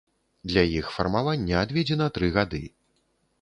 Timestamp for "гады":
2.39-2.63